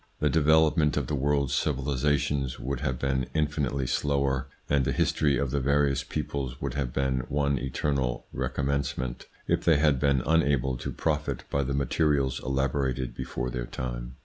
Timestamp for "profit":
10.91-11.43